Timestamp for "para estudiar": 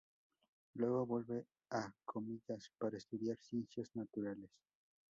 2.79-3.37